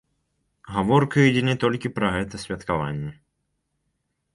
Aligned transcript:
Гаворка 0.75 1.27
ідзе 1.29 1.43
не 1.51 1.55
толькі 1.67 1.93
пра 2.01 2.07
гэта 2.17 2.35
святкаванні. 2.45 3.17